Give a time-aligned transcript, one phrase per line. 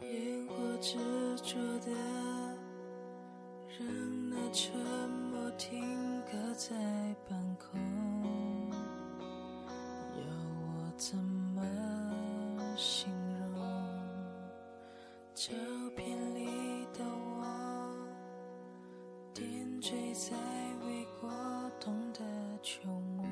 [0.00, 0.98] 烟火执
[1.42, 1.90] 着的
[3.66, 6.76] 让那沉默停格在
[7.26, 7.80] 半空，
[10.12, 10.20] 要
[10.76, 11.62] 我怎么
[12.76, 13.58] 形容？
[15.32, 15.54] 照
[15.96, 17.02] 片里的
[17.40, 17.46] 我，
[19.32, 20.36] 点缀在
[20.84, 21.30] 未过
[21.80, 22.20] 冬的
[22.62, 22.82] 秋
[23.16, 23.24] 末，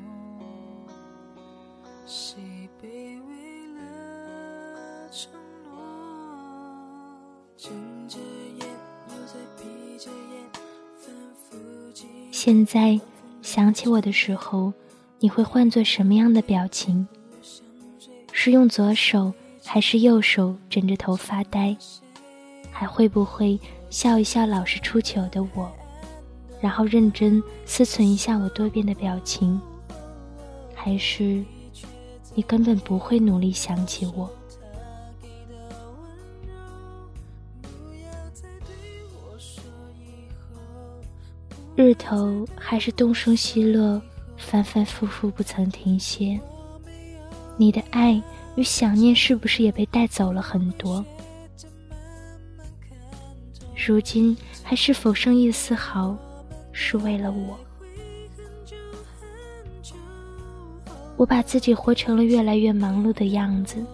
[12.44, 13.00] 现在
[13.40, 14.70] 想起我的时候，
[15.18, 17.08] 你会换作什么样的表情？
[18.32, 19.32] 是用左手
[19.64, 21.74] 还是右手枕着头发呆？
[22.70, 25.72] 还会不会笑一笑老是出糗的我，
[26.60, 29.58] 然后认真思忖一下我多变的表情？
[30.74, 31.42] 还是
[32.34, 34.28] 你根本不会努力想起我？
[41.76, 44.00] 日头还是东升西落，
[44.36, 46.40] 反反复复不曾停歇。
[47.56, 48.22] 你的爱
[48.54, 51.04] 与想念是不是也被带走了很多？
[53.86, 56.16] 如今还是否剩一丝毫
[56.72, 57.58] 是为了我？
[61.16, 63.84] 我把自己活成了越来越忙碌的样子，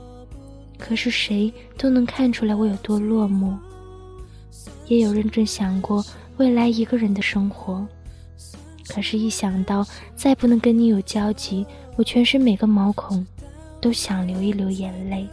[0.79, 3.57] 可是谁都能看出来我有多落寞。
[4.91, 6.05] 也有认真想过
[6.37, 7.87] 未来一个人的生活，
[8.89, 13.25] 可是，一想到再不能跟你有交集，我全身每个毛孔
[13.81, 15.29] 都想流一流眼泪。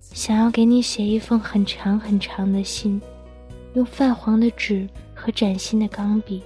[0.00, 3.02] 想要给你写一封很长很长的信，
[3.74, 6.40] 用泛黄的纸和崭新的钢笔，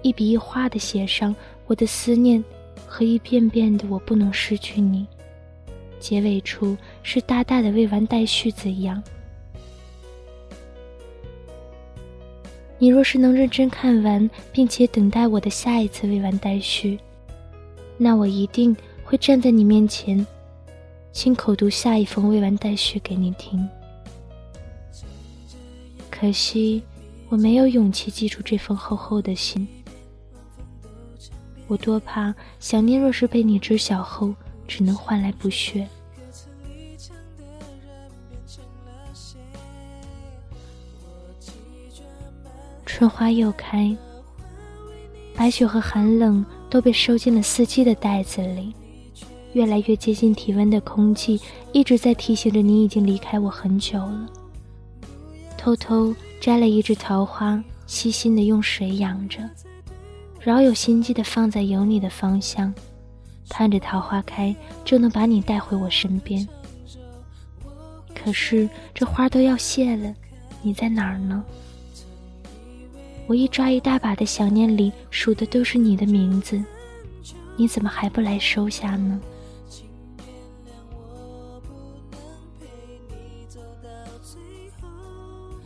[0.00, 2.42] 一笔一画的写上我的思念
[2.86, 5.06] 和一遍遍的我不能失去你。
[6.04, 9.02] 结尾处是大大的未完待续字样。
[12.78, 16.98] 你若是能认真看完，并且等待我的下一次未完待续，
[17.96, 20.26] 那我一定会站在你面前，
[21.10, 23.66] 亲口读下一封未完待续给你听。
[26.10, 26.82] 可惜
[27.30, 29.66] 我没有勇气记住这封厚厚的信，
[31.66, 34.34] 我多怕想念若是被你知晓后。
[34.66, 35.86] 只能换来不屑。
[43.04, 43.94] 春花又开，
[45.36, 48.74] 白雪和寒冷都被收进了四季的袋子里。
[49.52, 51.38] 越来越接近体温的空气
[51.72, 54.26] 一直在提醒着你已经离开我很久了。
[55.58, 59.38] 偷偷摘了一枝桃花，细心的用水养着，
[60.40, 62.72] 饶有心机的放在有你的方向。
[63.50, 66.48] 盼着桃花开，就能把你带回我身边。
[68.14, 70.14] 可是这花都要谢了，
[70.62, 71.44] 你在哪儿呢？
[73.26, 76.62] 我一抓一大把的想念里数的都是你的名字，
[77.56, 79.20] 你怎么还不来收下呢？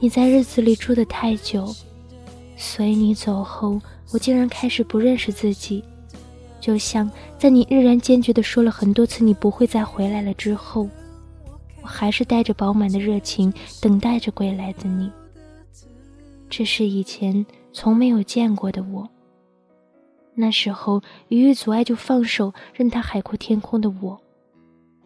[0.00, 1.74] 你在日子里住的太久，
[2.56, 3.80] 所以你走后，
[4.12, 5.82] 我竟然开始不认识自己。
[6.60, 10.88] 就像在你毅然坚决的说了很多次你不会再回来了之后，
[11.82, 15.10] 我还是带着饱满的热情等待着归来的你。
[16.50, 19.08] 这是以前从没有见过的我。
[20.34, 24.20] 那时候一遇阻碍就放手，任他海阔天空的我，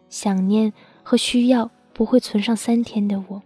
[0.09, 0.71] 想念
[1.01, 3.41] 和需要不会存上三天的我，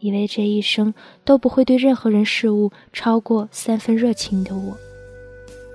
[0.00, 0.92] 以为这一生
[1.24, 4.76] 都不会对任何人事物超过三分热情的我。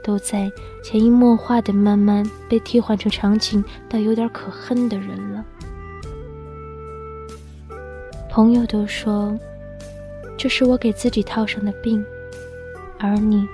[0.03, 0.51] 都在
[0.83, 5.43] 潜移默化的慢慢被替换成长情到有点可恨的人了。
[8.29, 9.35] 朋友都说，
[10.37, 12.03] 这是我给自己套上的病，
[12.99, 13.47] 而你，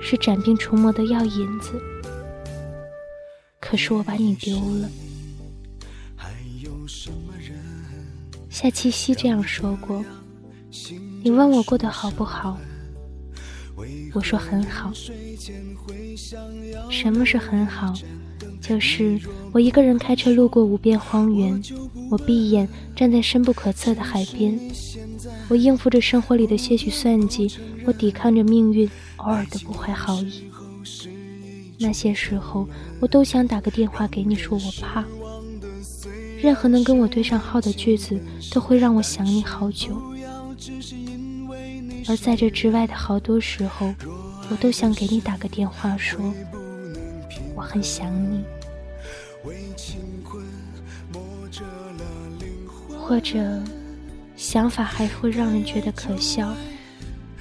[0.00, 1.72] 是斩病除魔的药引子。
[3.60, 4.88] 可是我把你丢了。
[8.48, 10.04] 夏七夕这样说过。
[11.22, 12.58] 你问我过得好不好？
[14.14, 14.92] 我说很好。
[16.90, 17.92] 什么是很好？
[18.60, 19.20] 就是
[19.52, 21.60] 我一个人开车路过无边荒原，
[22.10, 24.58] 我闭眼站在深不可测的海边，
[25.48, 27.50] 我应付着生活里的些许算计，
[27.86, 30.50] 我抵抗着命运偶尔的不怀好意。
[31.78, 32.68] 那些时候，
[33.00, 35.04] 我都想打个电话给你说我怕。
[36.40, 38.20] 任何能跟我对上号的句子，
[38.52, 40.00] 都会让我想你好久。
[42.08, 43.94] 而在这之外的好多时候，
[44.50, 46.20] 我都想给你打个电话，说
[47.54, 48.44] 我很想你。
[53.00, 53.38] 或者
[54.38, 56.54] 想法还会让人觉得可笑，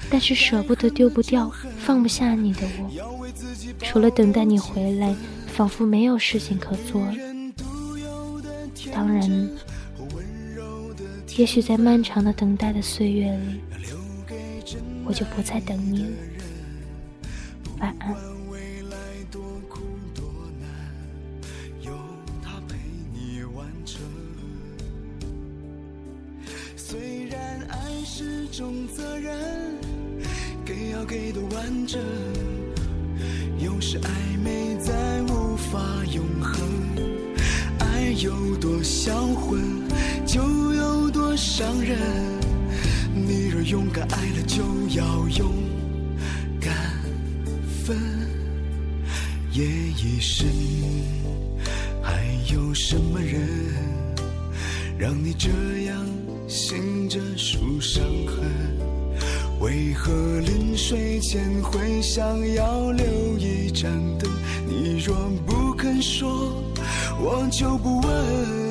[0.09, 2.89] 但是舍不得丢不掉、放不下你的我，
[3.83, 5.15] 除了等待你回来，
[5.45, 7.07] 仿佛没有事情可做。
[8.91, 9.49] 当然，
[11.37, 13.61] 也许在漫长的等待的岁月里，
[15.05, 16.09] 我就不再等你了。
[17.79, 18.15] 晚安。
[28.19, 29.31] 是种责任，
[30.65, 32.01] 给要给的完整。
[33.59, 34.09] 有时暧
[34.43, 35.79] 昧再无法
[36.11, 36.59] 永恒，
[37.77, 39.61] 爱有多销魂，
[40.25, 40.41] 就
[40.73, 41.99] 有多伤人。
[43.13, 44.63] 你若勇敢爱了，就
[44.99, 45.53] 要勇
[46.59, 46.73] 敢
[47.85, 47.95] 分。
[49.51, 50.47] 夜已深，
[52.01, 53.47] 还有什么人
[54.97, 55.49] 让你这
[55.85, 56.03] 样？
[56.47, 58.49] 醒着数伤痕，
[59.59, 64.31] 为何临睡前会想要留一盏灯？
[64.65, 65.13] 你若
[65.45, 66.63] 不肯说，
[67.19, 68.66] 我就不问。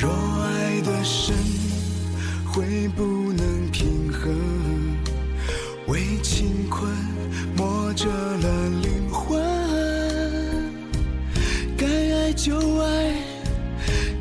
[0.00, 1.34] 若爱得深
[2.46, 4.96] 会不能平衡
[5.88, 6.88] 为情困
[7.56, 9.42] 磨折了灵魂
[11.76, 13.12] 该爱就爱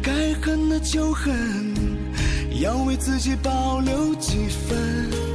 [0.01, 1.31] 该恨的就恨
[2.59, 5.26] 要为自己保留几分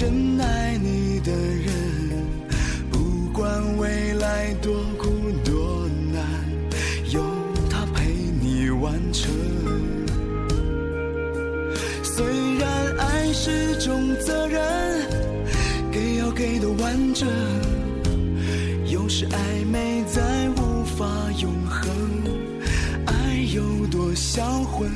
[0.00, 1.68] 真爱你的人。
[2.90, 5.10] 不管未来多苦
[5.44, 6.24] 多难，
[7.12, 7.22] 有
[7.68, 8.10] 他陪
[8.40, 9.30] 你完成。
[12.02, 12.24] 虽
[12.56, 14.62] 然爱是种责任，
[15.92, 17.28] 给要给的完整。
[18.86, 21.04] 有时暧昧再无法
[21.42, 21.90] 永恒，
[23.04, 24.90] 爱有多销魂，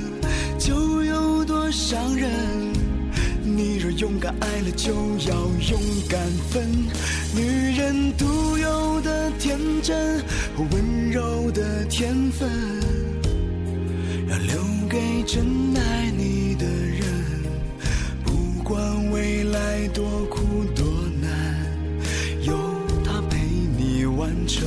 [0.58, 2.73] 就有多伤人。
[3.56, 5.34] 你若勇敢爱了，就要
[5.70, 6.20] 勇敢
[6.50, 6.68] 分。
[7.34, 10.18] 女人独有的天真
[10.56, 12.50] 和温柔的天分，
[14.28, 15.44] 要留给真
[15.76, 17.04] 爱你的人。
[18.24, 20.84] 不管未来多苦多
[21.20, 21.30] 难，
[22.42, 22.56] 有
[23.04, 23.38] 他陪
[23.78, 24.66] 你完成。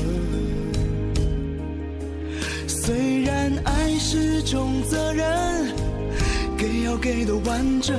[2.68, 5.76] 虽然爱是种责任，
[6.58, 7.94] 给要给的完整。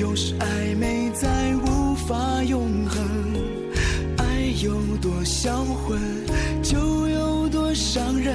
[0.00, 3.04] 有时暧昧再无法永恒，
[4.16, 4.24] 爱
[4.62, 6.00] 有多销魂，
[6.62, 8.34] 就有多伤人。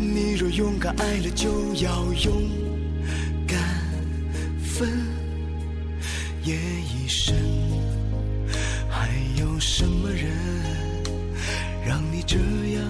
[0.00, 2.42] 你若勇敢爱了，就要勇
[3.46, 3.58] 敢
[4.60, 4.88] 分。
[6.42, 7.32] 夜已深，
[8.88, 10.32] 还有什么人
[11.86, 12.36] 让你这
[12.74, 12.84] 样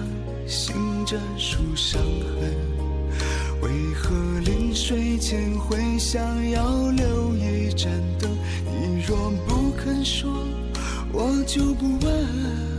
[0.47, 2.90] 醒着数伤痕？
[3.61, 8.29] 为何临睡前会想要留一盏灯？
[8.65, 10.31] 你若不肯说，
[11.11, 12.70] 我就不问。